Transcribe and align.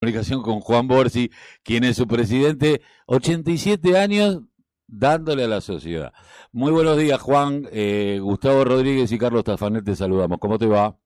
comunicación 0.00 0.42
con 0.42 0.60
Juan 0.60 0.88
Borsi, 0.88 1.30
quien 1.62 1.84
es 1.84 1.96
su 1.96 2.06
presidente, 2.06 2.80
87 3.06 3.98
años 3.98 4.40
dándole 4.86 5.44
a 5.44 5.48
la 5.48 5.60
sociedad. 5.60 6.14
Muy 6.52 6.72
buenos 6.72 6.96
días, 6.96 7.20
Juan. 7.20 7.66
Eh, 7.70 8.18
Gustavo 8.18 8.64
Rodríguez 8.64 9.12
y 9.12 9.18
Carlos 9.18 9.44
Tafanet 9.44 9.84
te 9.84 9.94
saludamos. 9.94 10.38
¿Cómo 10.38 10.56
te 10.56 10.66
va? 10.66 10.96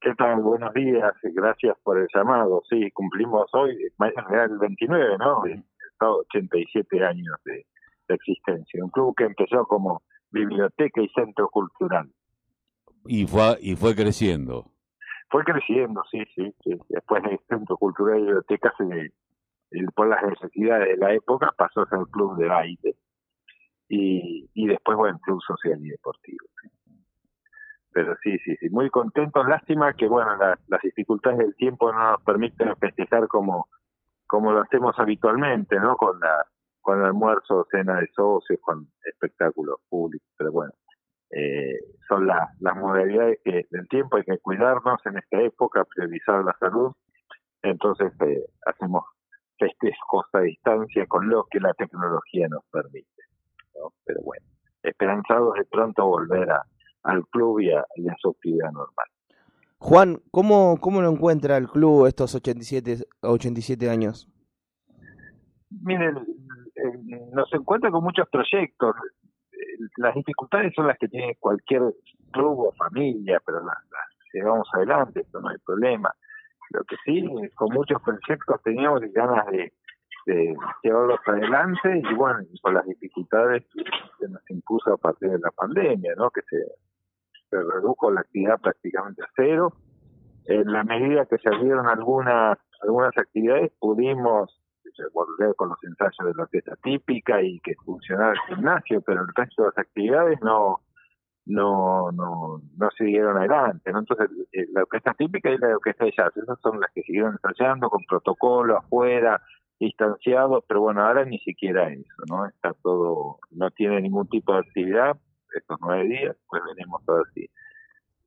¿Qué 0.00 0.14
tal? 0.16 0.42
Buenos 0.42 0.72
días. 0.74 1.12
Gracias 1.24 1.76
por 1.82 1.98
el 1.98 2.06
llamado. 2.14 2.62
Sí, 2.70 2.88
cumplimos 2.92 3.52
hoy, 3.52 3.72
el 3.72 4.58
29, 4.58 5.18
¿no? 5.18 5.42
87 5.98 7.04
años 7.04 7.34
de, 7.44 7.66
de 8.06 8.14
existencia. 8.14 8.84
Un 8.84 8.90
club 8.90 9.12
que 9.16 9.24
empezó 9.24 9.64
como 9.64 10.02
biblioteca 10.30 11.02
y 11.02 11.08
centro 11.08 11.48
cultural. 11.48 12.08
Y 13.06 13.26
fue, 13.26 13.58
y 13.60 13.74
fue 13.74 13.96
creciendo 13.96 14.70
fue 15.36 15.44
creciendo, 15.44 16.02
sí, 16.10 16.24
sí, 16.34 16.54
sí. 16.64 16.78
Después 16.88 17.22
el 17.24 17.38
Centro 17.46 17.76
Cultural 17.76 18.20
y 18.20 18.22
Biblioteca, 18.22 18.72
se, 18.78 19.12
por 19.94 20.08
las 20.08 20.22
necesidades 20.22 20.88
de 20.88 20.96
la 20.96 21.12
época, 21.12 21.52
pasó 21.54 21.82
a 21.82 21.88
ser 21.90 21.98
el 21.98 22.06
club 22.06 22.38
de 22.38 22.48
baile. 22.48 22.96
Y, 23.86 24.48
y 24.54 24.66
después, 24.66 24.96
bueno, 24.96 25.18
club 25.18 25.38
social 25.46 25.78
y 25.84 25.90
deportivo. 25.90 26.46
Pero 27.92 28.16
sí, 28.22 28.38
sí, 28.46 28.56
sí, 28.56 28.70
muy 28.70 28.88
contentos. 28.88 29.46
Lástima 29.46 29.92
que, 29.92 30.08
bueno, 30.08 30.38
las 30.38 30.82
dificultades 30.82 31.38
del 31.38 31.54
tiempo 31.56 31.92
no 31.92 32.12
nos 32.12 32.22
permiten 32.22 32.74
festejar 32.76 33.28
como, 33.28 33.68
como 34.26 34.52
lo 34.52 34.62
hacemos 34.62 34.98
habitualmente, 34.98 35.78
¿no? 35.78 35.98
Con 35.98 36.18
la 36.18 36.46
con 36.80 37.00
el 37.00 37.04
almuerzo, 37.04 37.66
cena 37.70 38.00
de 38.00 38.08
socios, 38.14 38.58
con 38.62 38.88
espectáculos 39.04 39.80
públicos. 39.90 40.28
Pero 40.38 40.50
bueno, 40.52 40.72
eh, 41.30 41.78
son 42.08 42.26
las 42.26 42.76
modalidades 42.76 43.40
que 43.44 43.66
del 43.70 43.88
tiempo 43.88 44.16
hay 44.16 44.24
que 44.24 44.38
cuidarnos 44.38 45.00
en 45.06 45.18
esta 45.18 45.40
época, 45.40 45.84
priorizar 45.84 46.44
la 46.44 46.56
salud, 46.58 46.92
entonces 47.62 48.12
eh, 48.20 48.44
hacemos 48.66 49.04
festejos 49.58 50.26
a 50.32 50.40
distancia 50.40 51.06
con 51.06 51.28
lo 51.28 51.44
que 51.50 51.60
la 51.60 51.72
tecnología 51.74 52.48
nos 52.48 52.64
permite. 52.70 53.08
Pero 54.04 54.20
bueno, 54.22 54.46
esperanzados 54.82 55.54
de 55.54 55.64
pronto 55.64 56.06
volver 56.06 56.50
a, 56.50 56.62
al 57.02 57.26
club 57.28 57.60
y 57.60 57.72
a, 57.72 57.84
su 58.20 58.30
actividad 58.30 58.70
normal. 58.72 59.06
Juan, 59.78 60.18
¿cómo, 60.30 60.78
¿cómo 60.80 61.02
lo 61.02 61.10
encuentra 61.10 61.56
el 61.56 61.68
club 61.68 62.06
estos 62.06 62.34
87, 62.34 63.04
87 63.20 63.90
años? 63.90 64.28
Miren, 65.82 66.16
eh, 66.16 67.20
nos 67.32 67.52
encuentra 67.52 67.90
con 67.90 68.02
muchos 68.02 68.28
proyectos 68.30 68.94
las 69.96 70.14
dificultades 70.14 70.72
son 70.74 70.86
las 70.86 70.98
que 70.98 71.08
tiene 71.08 71.36
cualquier 71.36 71.82
club 72.32 72.60
o 72.60 72.72
familia, 72.72 73.40
pero 73.44 73.64
las, 73.64 73.78
llevamos 74.32 74.68
adelante, 74.74 75.20
esto 75.20 75.40
no 75.40 75.48
hay 75.48 75.58
problema. 75.64 76.14
Lo 76.70 76.82
que 76.84 76.96
sí, 77.04 77.24
con 77.54 77.72
muchos 77.72 78.02
proyectos 78.02 78.62
teníamos 78.62 79.00
ganas 79.12 79.46
de, 79.46 79.72
llevarlos 80.82 81.20
adelante 81.24 82.02
y 82.10 82.14
bueno, 82.14 82.40
con 82.60 82.74
las 82.74 82.84
dificultades 82.86 83.64
que 84.18 84.28
nos 84.28 84.42
impuso 84.50 84.92
a 84.92 84.96
partir 84.96 85.30
de 85.30 85.38
la 85.38 85.52
pandemia, 85.52 86.14
¿no? 86.16 86.30
Que 86.30 86.40
se, 86.50 86.58
se 87.48 87.56
redujo 87.56 88.10
la 88.10 88.22
actividad 88.22 88.60
prácticamente 88.60 89.22
a 89.22 89.28
cero. 89.36 89.72
En 90.46 90.72
la 90.72 90.82
medida 90.82 91.26
que 91.26 91.38
se 91.38 91.48
abrieron 91.48 91.86
algunas 91.86 92.58
algunas 92.82 93.16
actividades 93.16 93.72
pudimos 93.78 94.60
volver 95.12 95.54
con 95.56 95.70
los 95.70 95.82
ensayos 95.84 96.26
de 96.26 96.34
la 96.34 96.42
orquesta 96.44 96.76
típica 96.82 97.42
y 97.42 97.60
que 97.60 97.74
funcionara 97.84 98.32
el 98.32 98.54
gimnasio, 98.54 99.00
pero 99.02 99.22
el 99.22 99.28
resto 99.34 99.62
de 99.62 99.68
las 99.68 99.78
actividades 99.78 100.40
no 100.42 100.80
no 101.46 102.10
no 102.12 102.60
no 102.76 102.90
siguieron 102.96 103.36
adelante. 103.36 103.92
¿no? 103.92 104.00
Entonces, 104.00 104.30
eh, 104.52 104.66
la 104.72 104.82
orquesta 104.82 105.14
típica 105.14 105.50
y 105.50 105.58
la 105.58 105.68
orquesta 105.68 106.04
de 106.04 106.12
jazz, 106.16 106.36
esas 106.36 106.60
son 106.60 106.80
las 106.80 106.90
que 106.92 107.02
siguieron 107.02 107.38
ensayando 107.42 107.88
con 107.88 108.04
protocolo 108.04 108.78
afuera, 108.78 109.40
distanciado, 109.78 110.64
pero 110.66 110.80
bueno, 110.80 111.04
ahora 111.04 111.24
ni 111.24 111.38
siquiera 111.38 111.88
eso, 111.88 112.22
¿no? 112.28 112.46
Está 112.46 112.72
todo, 112.82 113.38
no 113.50 113.70
tiene 113.70 114.00
ningún 114.00 114.28
tipo 114.28 114.52
de 114.52 114.60
actividad 114.60 115.16
estos 115.54 115.78
nueve 115.80 116.04
días, 116.04 116.36
pues 116.48 116.62
veremos 116.64 117.02
a 117.08 117.12
ver 117.12 117.24
si 117.34 117.48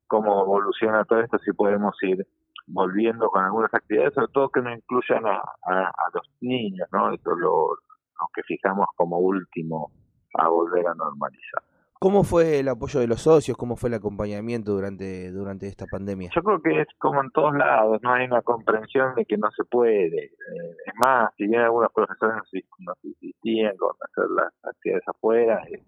cómo 0.08 0.42
evoluciona 0.42 1.06
todo 1.06 1.22
esto, 1.22 1.38
si 1.40 1.52
podemos 1.54 1.96
ir 2.02 2.26
volviendo 2.72 3.30
con 3.30 3.44
algunas 3.44 3.74
actividades, 3.74 4.14
sobre 4.14 4.32
todo 4.32 4.50
que 4.50 4.62
no 4.62 4.74
incluyan 4.74 5.26
a, 5.26 5.38
a, 5.38 5.92
los 6.14 6.30
niños, 6.42 6.88
¿no? 6.92 7.14
Eso 7.14 7.36
lo, 7.36 7.70
lo 7.70 8.28
que 8.34 8.44
fijamos 8.44 8.88
como 8.96 9.20
último 9.20 9.92
a 10.36 10.48
volver 10.48 10.88
a 10.88 10.94
normalizar. 10.94 11.64
¿Cómo 12.02 12.24
fue 12.24 12.60
el 12.60 12.70
apoyo 12.70 13.02
de 13.02 13.08
los 13.08 13.22
socios? 13.22 13.58
¿Cómo 13.58 13.76
fue 13.76 13.90
el 13.90 13.96
acompañamiento 13.96 14.72
durante, 14.72 15.32
durante 15.32 15.68
esta 15.68 15.86
pandemia? 15.86 16.30
Yo 16.34 16.42
creo 16.42 16.62
que 16.62 16.82
es 16.82 16.88
como 16.98 17.22
en 17.22 17.30
todos 17.32 17.54
lados, 17.56 18.00
no 18.02 18.14
hay 18.14 18.26
una 18.26 18.42
comprensión 18.42 19.16
de 19.16 19.26
que 19.26 19.38
no 19.38 19.52
se 19.52 19.66
puede. 19.66 20.26
Eh, 20.28 20.76
es 20.86 20.94
más, 20.96 21.30
si 21.36 21.46
bien 21.46 21.60
algunos 21.60 21.92
profesores 21.92 22.38
nos, 22.80 22.98
insistían 23.04 23.76
con 23.76 23.92
hacer 24.00 24.30
las 24.30 24.54
actividades 24.64 25.08
afuera, 25.10 25.62
eh, 25.70 25.84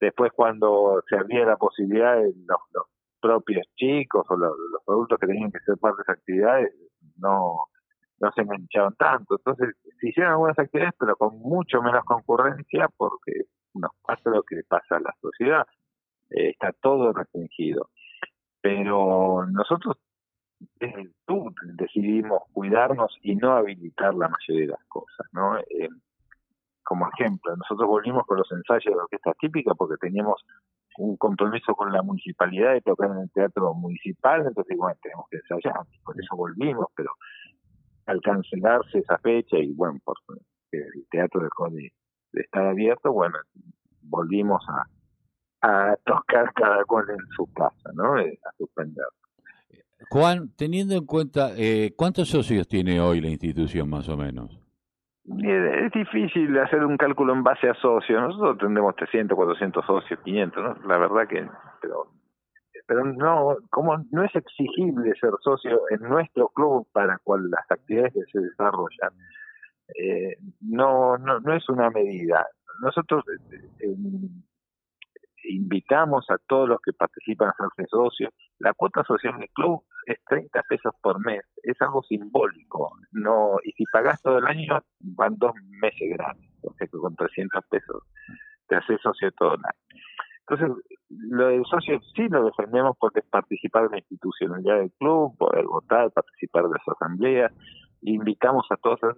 después 0.00 0.32
cuando 0.34 1.00
se 1.08 1.16
abría 1.16 1.46
la 1.46 1.56
posibilidad, 1.56 2.16
los, 2.16 2.58
los 2.72 2.86
propios 3.24 3.66
chicos 3.74 4.26
o 4.28 4.36
los, 4.36 4.52
adultos 4.86 5.18
que 5.18 5.26
tenían 5.26 5.50
que 5.50 5.58
ser 5.60 5.78
parte 5.78 5.96
de 5.96 6.02
esas 6.02 6.18
actividades 6.18 6.74
no, 7.16 7.56
no 8.20 8.32
se 8.32 8.42
enganchaban 8.42 8.94
tanto. 8.96 9.36
Entonces, 9.36 9.74
se 9.98 10.08
hicieron 10.08 10.32
algunas 10.32 10.58
actividades, 10.58 10.94
pero 10.98 11.16
con 11.16 11.38
mucho 11.38 11.80
menos 11.80 12.04
concurrencia, 12.04 12.86
porque 12.98 13.46
nos 13.72 13.92
pasa 14.02 14.28
lo 14.28 14.42
que 14.42 14.60
pasa 14.68 14.96
a 14.96 15.00
la 15.00 15.14
sociedad, 15.22 15.66
eh, 16.28 16.50
está 16.50 16.72
todo 16.72 17.14
restringido. 17.14 17.88
Pero 18.60 19.46
nosotros 19.46 19.96
desde 20.78 21.00
el 21.00 21.12
decidimos 21.76 22.42
cuidarnos 22.52 23.16
y 23.22 23.36
no 23.36 23.52
habilitar 23.52 24.14
la 24.14 24.28
mayoría 24.28 24.66
de 24.66 24.72
las 24.72 24.84
cosas, 24.84 25.26
¿no? 25.32 25.58
Eh, 25.58 25.88
como 26.82 27.08
ejemplo, 27.08 27.56
nosotros 27.56 27.88
volvimos 27.88 28.26
con 28.26 28.36
los 28.36 28.52
ensayos 28.52 28.94
de 28.94 29.00
orquesta 29.00 29.32
típica 29.40 29.74
porque 29.74 29.96
teníamos 29.96 30.44
un 30.98 31.16
compromiso 31.16 31.74
con 31.74 31.92
la 31.92 32.02
municipalidad 32.02 32.72
de 32.72 32.80
tocar 32.80 33.10
en 33.10 33.18
el 33.18 33.30
teatro 33.30 33.74
municipal, 33.74 34.46
entonces 34.46 34.76
bueno, 34.76 34.96
tenemos 35.02 35.26
que 35.30 35.38
ensayar, 35.38 35.84
por 36.04 36.20
eso 36.20 36.36
volvimos, 36.36 36.86
pero 36.96 37.10
al 38.06 38.20
cancelarse 38.20 38.98
esa 38.98 39.18
fecha 39.18 39.56
y 39.58 39.72
bueno, 39.72 39.98
porque 40.04 40.42
el 40.72 41.06
teatro 41.10 41.42
dejó 41.42 41.70
de, 41.70 41.92
estar 42.32 42.66
abierto, 42.66 43.12
bueno, 43.12 43.38
volvimos 44.02 44.62
a, 44.68 45.90
a 45.90 45.96
tocar 46.04 46.52
cada 46.54 46.84
cual 46.84 47.06
en 47.10 47.26
su 47.36 47.46
casa, 47.52 47.90
¿no? 47.94 48.18
Eh, 48.18 48.38
a 48.44 48.56
suspender. 48.56 49.06
Juan, 50.10 50.52
teniendo 50.56 50.94
en 50.94 51.06
cuenta, 51.06 51.52
eh, 51.56 51.94
¿cuántos 51.96 52.28
socios 52.28 52.68
tiene 52.68 53.00
hoy 53.00 53.20
la 53.20 53.28
institución 53.28 53.88
más 53.88 54.08
o 54.08 54.16
menos? 54.16 54.58
Es 55.26 55.90
difícil 55.92 56.58
hacer 56.58 56.84
un 56.84 56.98
cálculo 56.98 57.32
en 57.32 57.42
base 57.42 57.68
a 57.68 57.74
socios. 57.74 58.20
Nosotros 58.20 58.58
tendremos 58.58 58.94
300, 58.96 59.34
400 59.34 59.86
socios, 59.86 60.20
500, 60.20 60.62
¿no? 60.62 60.86
La 60.86 60.98
verdad 60.98 61.26
que, 61.26 61.48
pero, 61.80 62.08
pero 62.86 63.04
no, 63.04 63.56
como 63.70 63.96
no 64.10 64.22
es 64.22 64.36
exigible 64.36 65.14
ser 65.18 65.30
socio 65.40 65.80
en 65.90 66.00
nuestro 66.08 66.48
club 66.48 66.86
para 66.92 67.18
cual 67.24 67.50
las 67.50 67.70
actividades 67.70 68.12
que 68.12 68.24
se 68.32 68.40
desarrollan, 68.40 69.12
eh, 69.98 70.36
no, 70.60 71.16
no, 71.16 71.40
no 71.40 71.54
es 71.54 71.66
una 71.70 71.88
medida. 71.88 72.46
Nosotros 72.82 73.24
eh, 73.50 73.60
eh, 73.80 73.96
invitamos 75.48 76.28
a 76.30 76.38
todos 76.46 76.68
los 76.68 76.80
que 76.80 76.92
participan 76.92 77.48
a 77.48 77.52
hacerse 77.52 77.88
socios. 77.90 78.32
La 78.58 78.72
cuota 78.72 79.02
social 79.04 79.38
del 79.38 79.48
club 79.50 79.82
es 80.06 80.18
30 80.26 80.62
pesos 80.68 80.94
por 81.02 81.24
mes, 81.24 81.42
es 81.62 81.80
algo 81.80 82.02
simbólico, 82.02 82.92
no 83.12 83.56
y 83.64 83.72
si 83.72 83.84
pagas 83.92 84.20
todo 84.22 84.38
el 84.38 84.46
año 84.46 84.80
van 85.00 85.36
dos 85.38 85.52
meses 85.80 86.10
gratis, 86.10 86.50
o 86.62 86.72
sea 86.74 86.86
que 86.86 86.98
con 86.98 87.16
300 87.16 87.64
pesos 87.70 88.02
te 88.68 88.76
haces 88.76 89.00
socio 89.02 89.30
todo 89.32 89.54
el 89.54 89.60
año. 89.60 90.00
Entonces, 90.46 90.84
lo 91.08 91.48
del 91.48 91.64
socio 91.64 91.98
sí 92.14 92.28
lo 92.28 92.44
defendemos 92.44 92.96
porque 92.98 93.20
es 93.20 93.26
participar 93.26 93.84
en 93.84 93.92
la 93.92 93.98
institucionalidad 93.98 94.78
del 94.80 94.92
club, 94.98 95.36
poder 95.38 95.64
votar, 95.64 96.10
participar 96.10 96.64
de 96.64 96.70
las 96.70 96.88
asambleas, 96.88 97.52
invitamos 98.02 98.66
a 98.70 98.76
todos 98.76 99.02
a 99.02 99.14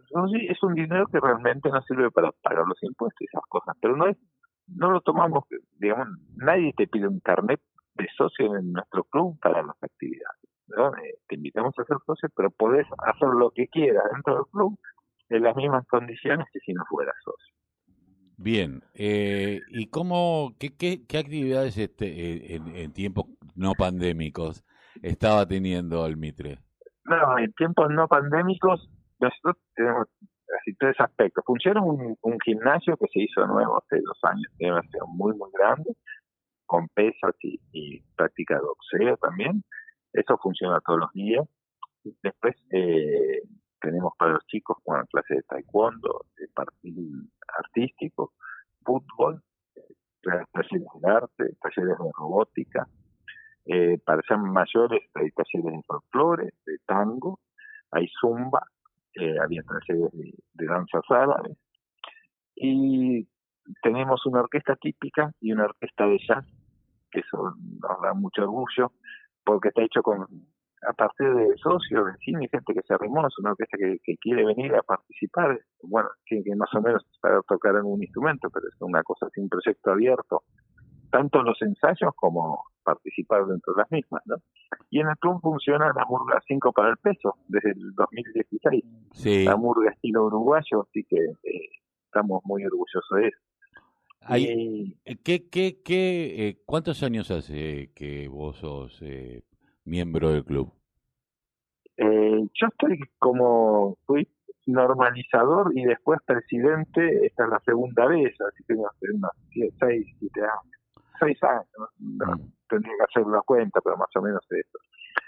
es 0.49 0.63
un 0.63 0.75
dinero 0.75 1.07
que 1.09 1.19
realmente 1.19 1.69
no 1.71 1.83
sirve 1.83 2.11
para 2.13 2.31
pagar 2.31 2.65
los 2.67 2.81
impuestos 2.83 3.21
y 3.21 3.25
esas 3.25 3.43
cosas, 3.49 3.77
pero 3.81 3.97
no 3.97 4.07
es 4.07 4.17
no 4.69 4.91
lo 4.91 5.01
tomamos, 5.01 5.45
digamos, 5.79 6.09
nadie 6.37 6.73
te 6.77 6.87
pide 6.87 7.09
un 7.09 7.21
carnet 7.21 7.61
de 7.95 8.09
socio 8.17 8.57
en 8.57 8.73
nuestro 8.73 9.05
club 9.05 9.39
para 9.41 9.63
las 9.63 9.77
actividades. 9.83 10.41
¿no? 10.69 10.89
Eh, 10.97 11.19
te 11.29 11.37
invitamos 11.37 11.75
a 11.79 11.85
ser 11.85 11.97
socio, 12.05 12.29
pero 12.37 12.51
podés 12.51 12.87
hacer 12.99 13.29
lo 13.29 13.51
que 13.51 13.69
quieras 13.69 14.05
dentro 14.13 14.35
del 14.35 14.45
club 14.53 14.79
en 15.29 15.43
las 15.43 15.57
mismas 15.57 15.87
condiciones 15.87 16.47
que 16.53 16.61
si 16.61 16.73
no 16.73 16.85
fueras 16.89 17.15
socio. 17.25 17.55
Bien, 18.39 18.83
eh, 18.95 19.61
¿y 19.69 19.87
cómo, 19.89 20.55
qué, 20.59 20.77
qué, 20.77 21.07
qué 21.07 21.19
actividades 21.19 21.79
este, 21.79 22.55
eh, 22.55 22.61
en, 22.75 22.93
tiempos 22.93 23.27
no 23.55 23.73
pandémicos 23.73 24.63
estaba 25.03 25.47
teniendo 25.47 26.05
el 26.05 26.19
Mitre? 26.19 26.59
No, 27.05 27.39
en 27.39 27.53
tiempos 27.55 27.89
no 27.91 28.07
pandémicos 28.09 28.91
nosotros 29.21 29.57
tenemos 29.75 30.09
así 30.61 30.75
tres 30.79 30.97
aspectos. 30.99 31.45
Funciona 31.45 31.83
un, 31.83 32.17
gimnasio 32.45 32.97
que 32.97 33.07
se 33.13 33.21
hizo 33.21 33.47
nuevo 33.47 33.79
hace 33.79 34.01
dos 34.01 34.19
años, 34.23 34.47
que 34.59 34.71
una 34.71 34.83
sido 34.83 35.07
muy, 35.07 35.35
muy 35.35 35.51
grande, 35.53 35.97
con 36.67 36.89
pesas 36.89 37.35
y, 37.43 37.61
y 37.73 38.01
práctica 38.17 38.55
de 38.55 38.61
boxeo 38.63 39.17
también. 39.19 39.63
Eso 40.13 40.39
funciona 40.39 40.81
todos 40.81 41.01
los 41.01 41.13
días. 41.13 41.47
Después, 42.23 42.55
eh, 42.71 43.43
tenemos 43.81 44.13
para 44.19 44.33
los 44.33 44.47
chicos 44.47 44.79
una 44.85 45.05
clase 45.05 45.35
de 45.35 45.43
taekwondo, 45.43 46.27
de 46.37 46.49
partido 46.49 47.03
artístico, 47.59 48.33
fútbol, 48.85 49.43
talleres 50.53 50.89
de 51.01 51.11
arte, 51.11 51.57
talleres 51.61 51.99
de 51.99 52.11
robótica, 52.17 52.89
eh, 53.67 53.99
para 54.05 54.23
ser 54.23 54.39
mayores 54.39 55.03
hay 55.15 55.31
talleres 55.31 55.73
de 55.73 55.83
folclore, 55.87 56.53
de 56.65 56.79
tango, 56.87 57.41
hay 57.91 58.09
zumba, 58.21 58.67
eh, 59.15 59.37
había 59.43 59.63
talleres 59.63 60.13
de, 60.13 60.35
de 60.57 60.67
danzas 60.67 61.03
árabes, 61.11 61.57
y 62.55 63.29
tenemos 63.83 64.25
una 64.27 64.41
orquesta 64.41 64.77
típica 64.77 65.33
y 65.41 65.53
una 65.53 65.65
orquesta 65.65 66.07
de 66.07 66.19
jazz, 66.19 66.47
que 67.11 67.21
eso 67.21 67.55
nos 67.81 68.03
da 68.03 68.15
mucho 68.15 68.43
orgullo, 68.43 68.93
porque 69.45 69.69
está 69.69 69.83
hecho 69.83 70.03
con 70.03 70.27
a 70.87 70.93
partir 70.93 71.33
de 71.35 71.57
socios, 71.57 72.05
vecinos 72.05 72.47
gente 72.51 72.75
que 72.75 72.83
se 72.83 72.95
arrimó, 72.95 73.27
es 73.27 73.39
una 73.39 73.51
orquesta 73.51 73.77
que, 73.77 74.17
quiere 74.19 74.45
venir 74.45 74.75
a 74.75 74.83
participar, 74.83 75.59
bueno, 75.83 76.09
que, 76.27 76.43
más 76.57 76.73
o 76.75 76.81
menos 76.81 77.05
para 77.21 77.41
tocar 77.43 77.75
en 77.77 77.85
un 77.85 78.03
instrumento, 78.03 78.51
pero 78.51 78.69
es 78.69 78.75
una 78.81 79.03
cosa 79.03 79.29
sin 79.35 79.49
proyecto 79.49 79.91
abierto, 79.91 80.43
tanto 81.11 81.41
en 81.41 81.47
los 81.47 81.61
ensayos 81.63 82.13
como 82.15 82.63
participar 82.87 83.45
dentro 83.47 83.75
de 83.75 83.83
las 83.83 83.91
mismas, 83.91 84.23
¿no? 84.27 84.37
Y 84.91 85.01
en 85.01 85.09
el 85.09 85.17
club 85.19 85.41
funciona 85.43 85.93
la 85.93 86.05
murga 86.07 86.41
5 86.47 86.73
para 86.73 86.91
el 86.91 86.97
peso, 86.97 87.37
desde 87.49 87.73
el 87.73 87.93
2016, 87.95 88.85
sí. 89.13 89.45
la 89.45 89.57
murga 89.57 89.91
estilo 89.91 90.27
uruguayo, 90.27 90.87
así 90.89 91.05
que 91.05 91.17
eh, 91.17 91.69
estamos 92.07 92.43
muy 92.45 92.65
orgullosos 92.65 93.05
de 93.17 93.29
eso. 93.29 93.39
Eh, 94.29 95.17
¿qué, 95.23 95.49
qué, 95.49 95.81
qué, 95.85 96.49
eh, 96.49 96.63
¿Cuántos 96.65 97.03
años 97.03 97.31
hace 97.31 97.91
que 97.95 98.27
vos 98.29 98.57
sos 98.57 99.01
eh, 99.03 99.43
miembro 99.85 100.31
del 100.31 100.45
club? 100.45 100.73
yo 101.99 102.67
estoy 102.69 102.99
como, 103.19 103.97
fui 104.05 104.29
normalizador 104.67 105.73
y 105.75 105.85
después 105.85 106.19
presidente, 106.27 107.27
esta 107.27 107.45
es 107.45 107.51
la 107.51 107.61
segunda 107.61 108.07
vez, 108.07 108.35
así 108.41 108.65
que 108.65 108.75
unos, 108.75 108.93
unos 109.15 109.31
seis, 109.79 110.07
siete 110.19 110.41
años, 110.41 110.77
seis 111.19 111.43
años, 111.43 111.91
mm. 111.99 112.23
Tendría 112.69 112.95
que 112.99 113.05
hacer 113.05 113.23
una 113.23 113.41
cuenta, 113.43 113.81
pero 113.81 113.97
más 113.97 114.09
o 114.15 114.23
menos 114.23 114.41
eso. 114.51 114.79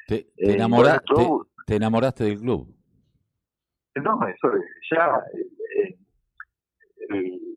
¿Te, 0.06 0.25
te, 0.37 0.56
te, 1.67 1.76
enamoraste 1.76 2.25
del 2.25 2.38
club? 2.40 2.75
No, 3.96 4.26
eso 4.26 4.50
ya, 4.90 5.23
el, 7.08 7.56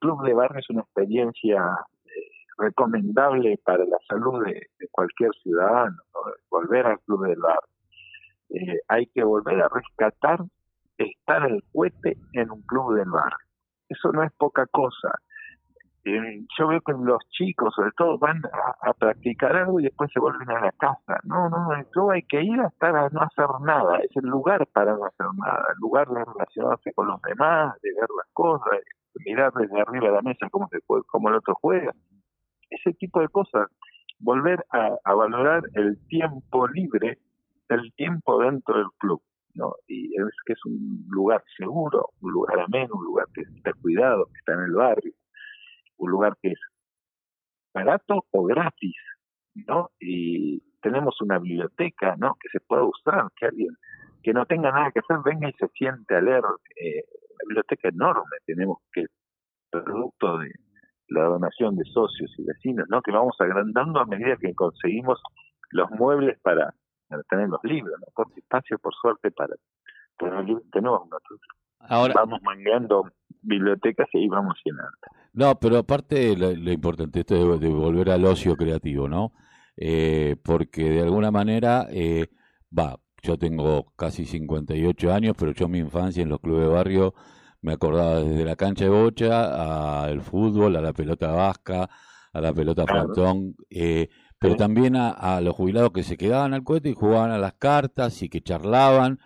club 0.00 0.24
de 0.24 0.32
barrio 0.32 0.60
es 0.60 0.70
una 0.70 0.82
experiencia 0.82 1.60
eh, 2.04 2.30
recomendable 2.56 3.58
para 3.64 3.84
la 3.84 3.98
salud 4.08 4.44
de, 4.44 4.68
cualquier 4.92 5.30
ciudadano, 5.42 5.96
volver 6.50 6.86
al 6.86 7.00
club 7.00 7.26
del 7.26 7.40
barrio. 7.40 7.68
Eh, 8.50 8.80
hay 8.88 9.06
que 9.06 9.24
volver 9.24 9.60
a 9.60 9.68
rescatar 9.68 10.40
estar 10.98 11.48
el 11.50 11.62
cohete 11.72 12.16
en 12.32 12.50
un 12.50 12.62
club 12.62 12.94
del 12.94 13.10
barrio. 13.10 13.46
Eso 13.88 14.12
no 14.12 14.22
es 14.22 14.32
poca 14.32 14.66
cosa. 14.66 15.10
Eh, 16.04 16.44
yo 16.58 16.68
veo 16.68 16.80
que 16.80 16.92
los 16.92 17.22
chicos, 17.30 17.74
sobre 17.74 17.90
todo, 17.92 18.18
van 18.18 18.42
a, 18.82 18.92
practicar 18.94 19.54
algo 19.56 19.80
y 19.80 19.84
después 19.84 20.10
se 20.12 20.20
vuelven 20.20 20.48
a 20.50 20.60
la 20.60 20.72
casa. 20.72 21.20
No, 21.24 21.48
no, 21.48 21.68
club 21.90 22.10
hay 22.10 22.22
que 22.22 22.42
ir 22.42 22.60
a 22.60 22.68
estar 22.68 22.96
a 22.96 23.08
no 23.10 23.20
hacer 23.20 23.46
nada. 23.62 23.98
Es 23.98 24.16
el 24.16 24.28
lugar 24.28 24.66
para 24.68 24.94
no 24.94 25.04
hacer 25.04 25.26
nada, 25.36 25.66
el 25.74 25.80
lugar 25.80 26.08
de 26.08 26.24
relacionarse 26.24 26.92
con 26.94 27.08
los 27.08 27.20
demás, 27.22 27.80
de 27.82 27.90
ver 27.92 28.08
las 28.16 28.32
cosas, 28.32 28.78
mirar 29.24 29.52
desde 29.52 29.80
arriba 29.80 30.08
de 30.08 30.14
la 30.14 30.22
mesa 30.22 30.48
cómo, 30.50 30.68
se 30.68 30.78
cómo 31.06 31.28
el 31.28 31.36
otro 31.36 31.54
juega, 31.60 31.92
ese 32.70 32.92
tipo 32.94 33.20
de 33.20 33.28
cosas, 33.28 33.68
volver 34.18 34.64
a, 34.70 35.14
valorar 35.14 35.62
el 35.74 35.98
tiempo 36.08 36.66
libre, 36.68 37.18
el 37.68 37.92
tiempo 37.94 38.40
dentro 38.40 38.78
del 38.78 38.88
club, 38.98 39.22
¿no? 39.54 39.74
Y 39.86 40.14
es 40.14 40.34
que 40.46 40.52
es 40.52 40.64
un 40.64 41.04
lugar 41.08 41.42
seguro, 41.56 42.10
un 42.20 42.32
lugar 42.32 42.60
ameno, 42.60 42.94
un 42.94 43.04
lugar 43.04 43.26
que 43.34 43.42
está 43.42 43.72
cuidado, 43.80 44.26
que 44.26 44.38
está 44.38 44.54
en 44.54 44.60
el 44.60 44.74
barrio, 44.74 45.12
un 45.98 46.10
lugar 46.10 46.36
que 46.40 46.52
es 46.52 46.60
barato 47.74 48.24
o 48.30 48.44
gratis, 48.44 48.96
¿no? 49.54 49.90
Y 50.00 50.62
tenemos 50.80 51.20
una 51.20 51.38
biblioteca, 51.38 52.16
¿no? 52.16 52.36
Que 52.40 52.48
se 52.50 52.60
pueda 52.60 52.84
usar, 52.84 53.28
que 53.36 53.46
alguien 53.46 53.76
que 54.22 54.32
no 54.32 54.46
tenga 54.46 54.72
nada 54.72 54.90
que 54.90 54.98
hacer 54.98 55.18
venga 55.24 55.48
y 55.48 55.52
se 55.52 55.68
siente 55.68 56.14
a 56.14 56.20
leer 56.20 56.42
eh, 56.76 57.04
biblioteca 57.46 57.88
enorme 57.88 58.36
tenemos 58.44 58.78
que, 58.92 59.06
producto 59.70 60.38
de 60.38 60.52
la 61.08 61.24
donación 61.24 61.76
de 61.76 61.84
socios 61.84 62.30
y 62.38 62.44
vecinos, 62.44 62.86
¿no? 62.88 63.00
que 63.00 63.12
vamos 63.12 63.36
agrandando 63.38 64.00
a 64.00 64.06
medida 64.06 64.36
que 64.36 64.54
conseguimos 64.54 65.20
los 65.70 65.90
muebles 65.90 66.38
para, 66.40 66.74
tener 67.30 67.48
los 67.48 67.62
libros, 67.64 67.98
¿no? 68.00 68.06
Por 68.14 68.26
espacio, 68.36 68.78
por 68.78 68.94
suerte, 68.94 69.30
para 69.30 69.54
tener 70.18 70.44
libros 70.44 70.64
tenemos 70.70 71.08
Ahora, 71.80 72.14
vamos 72.14 72.40
mangueando 72.42 73.10
bibliotecas 73.42 74.08
y 74.12 74.28
vamos 74.28 74.58
llenando. 74.64 74.98
No, 75.32 75.58
pero 75.58 75.78
aparte 75.78 76.36
lo, 76.36 76.50
importante 76.72 77.20
esto 77.20 77.58
de, 77.58 77.68
volver 77.68 78.10
al 78.10 78.24
ocio 78.24 78.56
creativo, 78.56 79.08
¿no? 79.08 79.32
Eh, 79.76 80.36
porque 80.42 80.90
de 80.90 81.02
alguna 81.02 81.30
manera, 81.30 81.86
eh, 81.90 82.26
va, 82.76 82.98
yo 83.22 83.38
tengo 83.38 83.92
casi 83.96 84.24
58 84.24 85.12
años, 85.12 85.36
pero 85.38 85.52
yo 85.52 85.68
mi 85.68 85.78
infancia 85.78 86.22
en 86.22 86.28
los 86.28 86.40
clubes 86.40 86.66
de 86.66 86.72
barrio 86.72 87.14
me 87.60 87.72
acordaba 87.72 88.20
desde 88.20 88.44
la 88.44 88.56
cancha 88.56 88.84
de 88.84 88.90
bocha 88.90 90.04
al 90.04 90.20
fútbol, 90.22 90.76
a 90.76 90.80
la 90.80 90.92
pelota 90.92 91.32
vasca, 91.32 91.88
a 92.32 92.40
la 92.40 92.52
pelota 92.52 92.86
frontón, 92.86 93.56
eh, 93.70 94.08
pero 94.38 94.54
también 94.56 94.94
a, 94.96 95.40
los 95.40 95.54
jubilados 95.54 95.90
que 95.90 96.04
se 96.04 96.16
quedaban 96.16 96.54
al 96.54 96.62
cohete 96.62 96.90
y 96.90 96.94
jugaban 96.94 97.32
a 97.32 97.38
las 97.38 97.54
cartas 97.54 98.22
y 98.22 98.28
que 98.28 98.40
charlaban. 98.40 99.18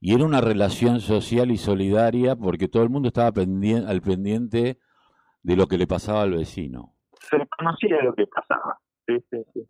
Y 0.00 0.14
era 0.14 0.24
una 0.24 0.40
relación 0.40 1.00
social 1.00 1.50
y 1.50 1.56
solidaria 1.56 2.36
porque 2.36 2.68
todo 2.68 2.82
el 2.82 2.90
mundo 2.90 3.08
estaba 3.08 3.32
pendiente, 3.32 3.90
al 3.90 4.00
pendiente 4.00 4.78
de 5.42 5.56
lo 5.56 5.66
que 5.66 5.78
le 5.78 5.86
pasaba 5.86 6.22
al 6.22 6.32
vecino. 6.32 6.94
Se 7.30 7.36
conocía 7.56 8.02
lo 8.02 8.14
que 8.14 8.26
pasaba. 8.26 8.78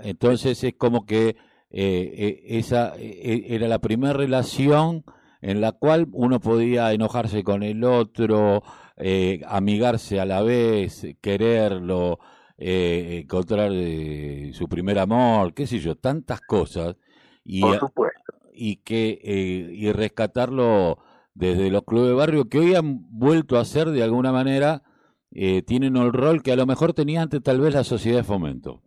Entonces 0.01 0.63
es 0.65 0.75
como 0.75 1.07
que 1.07 1.29
eh, 1.29 1.37
eh, 1.71 2.41
esa 2.45 2.95
era 2.97 3.69
la 3.69 3.79
primera 3.79 4.13
relación 4.13 5.05
en 5.41 5.61
la 5.61 5.73
cual 5.73 6.09
uno 6.13 6.41
podía 6.41 6.93
enojarse 6.93 7.45
con 7.45 7.63
el 7.63 7.85
otro, 7.85 8.63
eh, 8.97 9.41
amigarse 9.47 10.21
a 10.21 10.25
la 10.25 10.43
vez, 10.43 11.07
quererlo, 11.21 12.19
eh, 12.57 13.21
encontrar 13.23 13.71
eh, 13.73 14.51
su 14.53 14.69
primer 14.69 14.99
amor, 14.99 15.55
qué 15.55 15.67
sé 15.67 15.79
yo, 15.79 15.97
tantas 15.97 16.41
cosas. 16.41 16.97
Y, 17.45 17.61
Por 17.61 17.79
supuesto. 17.79 18.28
Y, 18.61 18.83
que, 18.83 19.21
y 19.23 19.93
rescatarlo 19.93 20.99
desde 21.35 21.71
los 21.71 21.85
clubes 21.85 22.09
de 22.09 22.15
barrio 22.15 22.49
que 22.49 22.59
hoy 22.59 22.75
han 22.75 23.07
vuelto 23.11 23.57
a 23.57 23.65
ser 23.65 23.91
de 23.91 24.03
alguna 24.03 24.33
manera, 24.33 24.83
tienen 25.31 25.97
el 25.97 26.13
rol 26.13 26.43
que 26.43 26.53
a 26.53 26.57
lo 26.57 26.67
mejor 26.67 26.93
tenía 26.93 27.23
antes 27.23 27.41
tal 27.43 27.61
vez 27.61 27.75
la 27.75 27.85
sociedad 27.85 28.19
de 28.19 28.25
fomento. 28.25 28.83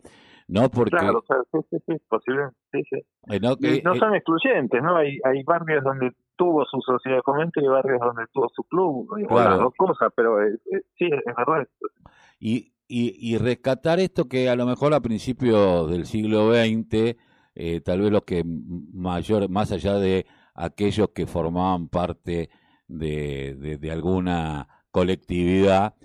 ¿no? 0.51 0.70
Porque... 0.70 0.92
Claro, 0.92 1.24
sí, 1.51 1.60
sí, 1.70 1.78
sí, 1.86 1.94
posible, 2.10 2.50
sí, 2.74 2.84
sí. 2.90 3.40
no, 3.42 3.56
no 3.84 3.96
son 3.96 4.16
excluyentes, 4.16 4.84
¿no? 4.84 4.98
Hay, 4.98 5.18
hay 5.24 5.44
barrios 5.44 5.82
donde 5.82 6.12
tuvo 6.36 6.66
su 6.66 6.82
sociedad 6.82 7.20
de 7.20 7.24
fomento 7.24 7.62
y 7.62 7.68
barrios 7.68 8.00
donde 8.01 8.25
tuvo 8.34 8.50
su 8.54 8.63
club, 8.63 9.08
claro. 9.30 9.58
dos 9.58 9.74
cosas, 9.78 10.12
pero 10.13 10.44
eh, 10.44 10.58
eh, 10.74 10.82
sí, 10.98 11.06
es 11.06 11.36
verdad. 11.36 11.66
Y, 12.40 12.74
y, 12.88 13.16
y, 13.18 13.38
rescatar 13.38 14.00
esto 14.00 14.25
que 14.25 14.50
a 14.50 14.56
lo 14.58 14.66
mejor 14.66 14.94
a 14.94 15.00
principios 15.00 15.90
del 15.90 16.06
siglo 16.06 16.51
XX, 16.51 17.16
eh, 17.55 17.81
tal 17.81 18.01
vez 18.01 18.12
los 18.12 18.24
que 18.24 18.43
mayor, 18.46 19.50
más 19.50 19.72
allá 19.72 19.96
de 19.96 20.25
aquellos 20.53 21.10
que 21.10 21.25
formaban 21.27 21.88
parte 21.88 22.50
de, 22.88 23.89
alguna 23.91 24.67
colectividad, 24.91 25.96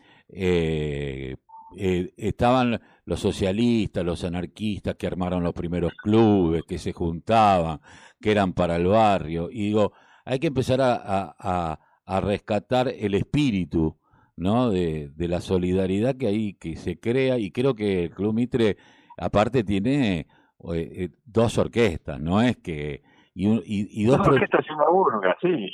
estaban 2.17 2.81
los 3.05 3.21
socialistas, 3.21 4.05
los 4.05 4.25
anarquistas 4.25 4.97
que 4.97 5.07
armaron 5.07 5.43
los 5.43 5.55
primeros 5.55 5.93
clubes, 5.95 6.65
que 6.67 6.79
se 6.79 6.93
juntaban, 6.93 7.81
que 8.21 8.33
eran 8.33 8.53
para 8.53 8.77
el 8.77 8.87
barrio. 8.87 9.49
Y 9.51 9.67
digo, 9.67 9.93
hay 10.25 10.39
que 10.41 10.49
empezar 10.49 10.81
a, 10.81 11.79
a, 12.05 12.21
rescatar 12.21 12.89
el 12.89 13.15
espíritu 13.15 13.97
¿no? 14.37 14.71
De, 14.71 15.11
de, 15.15 15.29
la 15.29 15.41
solidaridad 15.41 16.17
que 16.17 16.27
hay, 16.27 16.55
que 16.55 16.77
se 16.77 16.99
crea, 17.01 17.39
y 17.39 17.51
creo 17.53 17.75
que 17.75 18.05
el 18.05 18.11
Club 18.11 18.35
Mitre, 18.35 18.77
aparte, 19.17 19.65
tiene 19.65 20.27
eh, 20.75 20.89
eh, 20.93 21.09
dos 21.25 21.59
orquestas, 21.59 22.21
no 22.21 22.41
es 22.41 22.57
que. 22.59 23.03
Y, 23.39 24.03
y, 24.03 24.07
dos 24.07 24.19
orquestas 24.19 24.65
y 24.67 24.73
una 24.73 24.91
murga, 24.91 25.37
sí. 25.43 25.71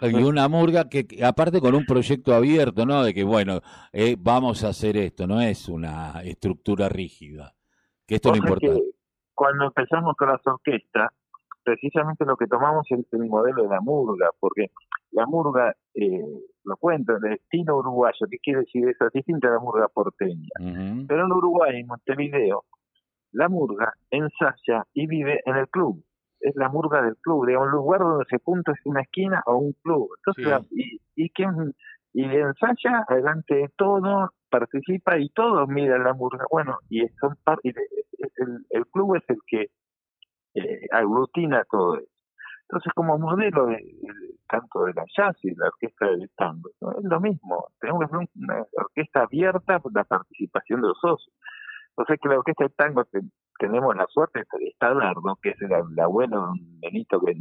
Y 0.18 0.22
una 0.22 0.48
murga 0.48 0.88
que, 0.88 1.06
aparte, 1.22 1.60
con 1.60 1.74
un 1.74 1.84
proyecto 1.84 2.34
abierto, 2.34 2.86
¿no? 2.86 3.04
De 3.04 3.12
que, 3.12 3.22
bueno, 3.22 3.60
eh, 3.92 4.16
vamos 4.18 4.64
a 4.64 4.68
hacer 4.68 4.96
esto, 4.96 5.26
no 5.26 5.38
es 5.42 5.68
una 5.68 6.22
estructura 6.22 6.88
rígida. 6.88 7.52
Que 8.06 8.14
esto 8.14 8.30
es 8.30 8.38
lo 8.38 8.44
importante. 8.44 8.82
Cuando 9.34 9.66
empezamos 9.66 10.16
con 10.16 10.28
las 10.28 10.40
orquestas, 10.46 11.10
precisamente 11.62 12.24
lo 12.24 12.36
que 12.36 12.46
tomamos 12.46 12.86
es 12.90 13.04
el 13.12 13.26
modelo 13.26 13.64
de 13.64 13.68
la 13.68 13.80
murga, 13.82 14.30
porque 14.40 14.70
la 15.10 15.26
murga, 15.26 15.74
eh, 15.94 16.24
lo 16.64 16.76
cuento, 16.78 17.16
el 17.16 17.32
estilo 17.34 17.76
uruguayo, 17.76 18.26
¿qué 18.30 18.38
quiere 18.38 18.60
decir 18.60 18.88
eso? 18.88 19.06
Es 19.06 19.12
distinta 19.12 19.48
a 19.48 19.52
la 19.52 19.58
murga 19.58 19.88
porteña. 19.88 20.48
Pero 20.58 21.26
en 21.26 21.32
Uruguay, 21.32 21.80
en 21.80 21.86
Montevideo, 21.86 22.64
la 23.32 23.48
murga 23.48 23.94
ensaya 24.10 24.84
y 24.94 25.06
vive 25.06 25.40
en 25.44 25.56
el 25.56 25.68
club. 25.68 26.04
es 26.40 26.56
la 26.56 26.68
murga 26.68 27.02
del 27.02 27.16
club, 27.18 27.46
digamos, 27.46 27.68
un 27.68 27.72
lugar 27.72 28.00
donde 28.00 28.24
se 28.28 28.38
punta 28.40 28.72
es 28.72 28.78
una 28.84 29.02
esquina 29.02 29.42
o 29.46 29.56
un 29.56 29.72
club. 29.82 30.08
Entonces, 30.18 30.68
y, 30.72 30.98
y 31.14 31.30
quien 31.30 31.72
y 32.14 32.24
ensaya 32.24 33.04
adelante 33.08 33.54
de 33.54 33.68
todo, 33.76 34.30
participa 34.50 35.18
y 35.18 35.30
todos 35.30 35.68
miran 35.68 36.04
la 36.04 36.12
murga. 36.12 36.44
Bueno, 36.50 36.78
y 36.90 37.06
son 37.20 37.36
el, 38.36 38.66
el 38.70 38.86
club 38.88 39.16
es 39.16 39.22
el 39.28 39.38
que 39.46 39.70
eh, 40.54 40.86
aglutina 40.90 41.64
todo 41.70 41.96
eso. 41.96 42.08
Entonces, 42.62 42.92
como 42.94 43.18
modelo 43.18 43.66
de, 43.66 43.78
tanto 44.48 44.84
de 44.84 44.94
la 44.94 45.04
jazz 45.14 45.36
y 45.42 45.54
la 45.54 45.66
orquesta 45.66 46.06
del 46.06 46.30
tango, 46.36 46.70
es 46.70 47.04
lo 47.04 47.20
mismo. 47.20 47.66
Tenemos 47.80 48.10
una 48.10 48.66
orquesta 48.76 49.22
abierta 49.22 49.78
por 49.78 49.94
la 49.94 50.04
participación 50.04 50.80
de 50.80 50.88
los 50.88 50.98
socios. 50.98 51.34
Entonces, 51.96 52.18
que 52.22 52.28
la 52.28 52.38
orquesta 52.38 52.64
del 52.64 52.74
tango 52.74 53.04
tenemos 53.58 53.94
la 53.94 54.06
suerte 54.08 54.40
de 54.58 54.66
estar 54.66 54.94
¿no? 54.96 55.36
que 55.42 55.50
es 55.50 55.60
el, 55.60 56.00
abuelo 56.00 56.54
Benito, 56.80 57.20
que, 57.20 57.34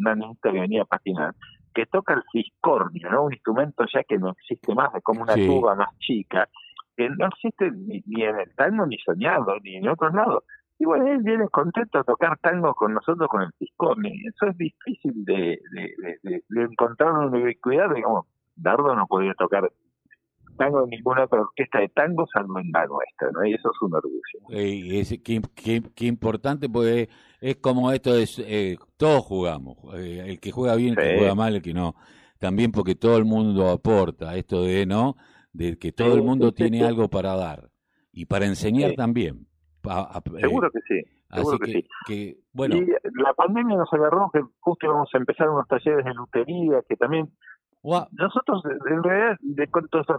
que 0.43 0.51
venía 0.51 0.83
a 0.83 0.85
patinar, 0.85 1.33
que 1.73 1.85
toca 1.85 2.13
el 2.13 2.23
fiscornio, 2.31 3.09
¿no? 3.09 3.25
Un 3.25 3.33
instrumento 3.33 3.85
ya 3.93 4.03
que 4.03 4.17
no 4.17 4.31
existe 4.31 4.75
más, 4.75 4.93
es 4.93 5.03
como 5.03 5.21
una 5.21 5.35
tuba 5.35 5.75
más 5.75 5.97
chica, 5.99 6.49
que 6.97 7.09
no 7.09 7.27
existe 7.27 7.71
ni, 7.71 8.03
ni 8.05 8.23
en 8.23 8.39
el 8.39 8.53
tango 8.55 8.85
ni 8.85 8.97
soñado, 8.97 9.57
ni 9.63 9.77
en 9.77 9.87
otros 9.87 10.13
lados. 10.13 10.43
Y 10.77 10.85
bueno, 10.85 11.07
él 11.07 11.19
viene 11.23 11.47
contento 11.49 11.99
a 11.99 12.03
tocar 12.03 12.37
tango 12.39 12.73
con 12.73 12.93
nosotros 12.93 13.29
con 13.29 13.43
el 13.43 13.51
fiscornio. 13.53 14.11
Eso 14.27 14.47
es 14.47 14.57
difícil 14.57 15.13
de, 15.25 15.59
de, 15.71 16.41
de, 16.49 16.61
encontrar 16.63 17.13
una 17.13 17.37
ubicuidad, 17.37 17.93
digamos, 17.93 18.25
Dardo 18.55 18.95
no 18.95 19.07
podía 19.07 19.33
tocar 19.35 19.71
tango 20.57 20.83
en 20.83 20.89
ninguna 20.89 21.25
otra 21.25 21.41
orquesta 21.41 21.79
de 21.79 21.89
tango 21.89 22.25
salvo 22.33 22.59
en 22.59 22.71
la 22.71 22.85
nuestra, 22.85 23.31
¿no? 23.31 23.45
Y 23.45 23.53
eso 23.53 23.71
es 23.71 23.81
un 23.81 23.93
orgullo. 23.93 24.21
Eh, 24.49 25.03
qué, 25.23 25.41
qué, 25.55 25.81
qué, 25.95 26.05
importante, 26.05 26.69
porque 26.69 27.09
es 27.39 27.57
como 27.57 27.91
esto, 27.91 28.15
es 28.15 28.39
eh, 28.39 28.77
todos 28.97 29.23
jugamos, 29.23 29.77
eh, 29.95 30.23
el 30.27 30.39
que 30.39 30.51
juega 30.51 30.75
bien, 30.75 30.89
el 30.91 30.95
que 30.97 31.17
juega 31.17 31.35
mal, 31.35 31.55
el 31.55 31.61
que 31.61 31.73
no. 31.73 31.95
También 32.39 32.71
porque 32.71 32.95
todo 32.95 33.17
el 33.17 33.25
mundo 33.25 33.69
aporta 33.69 34.35
esto 34.35 34.63
de, 34.63 34.85
¿no? 34.85 35.15
De 35.53 35.77
que 35.77 35.91
todo 35.91 36.15
el 36.15 36.23
mundo 36.23 36.53
tiene 36.53 36.83
algo 36.85 37.07
para 37.07 37.35
dar 37.35 37.69
y 38.11 38.25
para 38.25 38.45
enseñar 38.45 38.93
también. 38.93 39.47
seguro 40.39 40.71
que 40.71 40.79
sí. 40.87 41.01
Seguro 41.33 41.59
que, 41.59 41.85
sí. 42.07 42.43
bueno. 42.51 42.75
Y 42.75 42.85
la 43.21 43.33
pandemia 43.33 43.77
nos 43.77 43.91
agarró 43.93 44.29
que 44.33 44.41
justo 44.59 44.85
íbamos 44.85 45.09
a 45.13 45.17
empezar 45.17 45.49
unos 45.49 45.67
talleres 45.67 46.03
de 46.03 46.13
lutería 46.13 46.81
que 46.87 46.97
también 46.97 47.31
nosotros 47.83 48.63
en 48.65 49.03
realidad 49.03 49.37
de, 49.41 49.67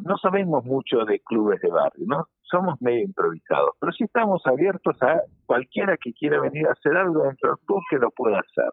no 0.00 0.16
sabemos 0.19 0.64
mucho 0.64 1.04
de 1.04 1.21
clubes 1.21 1.61
de 1.61 1.71
barrio, 1.71 2.04
no 2.07 2.28
somos 2.42 2.81
medio 2.81 3.02
improvisados, 3.02 3.71
pero 3.78 3.92
sí 3.92 4.04
estamos 4.04 4.42
abiertos 4.47 5.00
a 5.00 5.23
cualquiera 5.47 5.97
que 5.97 6.12
quiera 6.12 6.40
venir 6.40 6.66
a 6.66 6.73
hacer 6.73 6.97
algo 6.97 7.23
dentro 7.23 7.50
del 7.50 7.59
club 7.64 7.83
que 7.88 7.99
lo 7.99 8.11
pueda 8.11 8.40
hacer, 8.40 8.71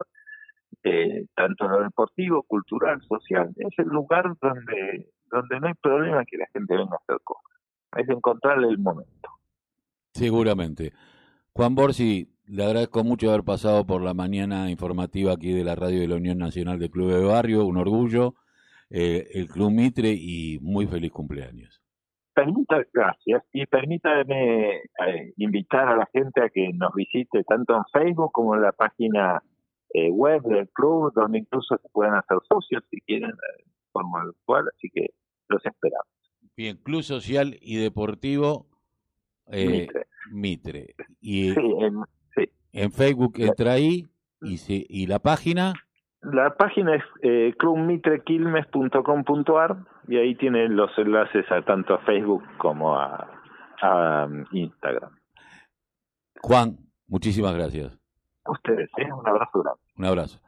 eh, 0.83 1.25
tanto 1.35 1.65
en 1.65 1.71
lo 1.71 1.83
deportivo, 1.83 2.43
cultural, 2.43 2.99
social. 3.03 3.51
Es 3.57 3.77
el 3.77 3.87
lugar 3.87 4.33
donde 4.41 5.11
donde 5.31 5.59
no 5.59 5.67
hay 5.67 5.73
problema 5.75 6.25
que 6.25 6.37
la 6.37 6.47
gente 6.53 6.75
venga 6.75 6.93
a 6.93 7.03
hacer 7.03 7.17
cosas, 7.23 7.59
es 7.97 8.09
encontrarle 8.09 8.67
el 8.67 8.79
momento. 8.79 9.29
Seguramente. 10.13 10.91
Juan 11.53 11.75
Borsi, 11.75 12.29
le 12.45 12.65
agradezco 12.65 13.03
mucho 13.03 13.29
haber 13.29 13.43
pasado 13.43 13.85
por 13.85 14.01
la 14.01 14.13
mañana 14.13 14.69
informativa 14.69 15.33
aquí 15.33 15.53
de 15.53 15.63
la 15.63 15.75
radio 15.75 15.99
de 15.99 16.07
la 16.07 16.15
Unión 16.15 16.37
Nacional 16.37 16.79
de 16.79 16.89
Clubes 16.89 17.17
de 17.17 17.25
Barrio, 17.25 17.65
un 17.65 17.77
orgullo 17.77 18.35
eh, 18.89 19.27
el 19.33 19.47
Club 19.47 19.71
Mitre 19.71 20.11
y 20.11 20.59
muy 20.61 20.87
feliz 20.87 21.11
cumpleaños. 21.11 21.81
Permita, 22.33 22.81
gracias, 22.93 23.43
y 23.51 23.65
permítame 23.65 24.75
eh, 24.75 25.33
invitar 25.37 25.89
a 25.89 25.97
la 25.97 26.07
gente 26.13 26.41
a 26.41 26.49
que 26.49 26.71
nos 26.73 26.93
visite 26.93 27.43
tanto 27.43 27.75
en 27.75 27.83
Facebook 27.91 28.31
como 28.31 28.55
en 28.55 28.61
la 28.61 28.71
página 28.71 29.43
eh, 29.93 30.09
web 30.09 30.41
del 30.43 30.69
club, 30.69 31.11
donde 31.13 31.39
incluso 31.39 31.77
se 31.77 31.89
pueden 31.89 32.13
hacer 32.13 32.37
socios 32.47 32.83
si 32.89 33.01
quieren, 33.01 33.31
de 33.31 33.65
forma 33.91 34.23
virtual, 34.23 34.65
así 34.75 34.89
que 34.93 35.07
los 35.49 35.65
esperamos. 35.65 36.07
Bien, 36.55 36.77
Club 36.77 37.03
Social 37.03 37.57
y 37.61 37.77
Deportivo 37.77 38.67
Mitre. 40.31 40.95
Y 41.19 41.49
en, 41.49 42.03
en 42.71 42.91
Facebook 42.91 43.33
entra 43.37 43.73
ahí 43.73 44.07
y, 44.41 44.57
se, 44.57 44.85
y 44.87 45.07
la 45.07 45.19
página. 45.19 45.73
La 46.21 46.55
página 46.55 46.95
es 46.95 47.03
eh, 47.21 47.53
clubmitrequilmes.com.ar 47.57 49.77
y 50.07 50.17
ahí 50.17 50.35
tienen 50.35 50.75
los 50.75 50.91
enlaces 50.97 51.49
a 51.51 51.61
tanto 51.61 51.93
a 51.93 51.99
Facebook 51.99 52.43
como 52.57 52.97
a, 52.97 53.29
um, 53.81 54.43
Instagram. 54.51 55.17
Juan, 56.41 56.75
muchísimas 57.07 57.55
gracias. 57.55 57.97
A 58.43 58.51
ustedes, 58.51 58.89
¿eh? 58.97 59.09
un 59.11 59.27
abrazo 59.27 59.63
grande. 59.63 59.81
Un 59.97 60.05
abrazo. 60.05 60.39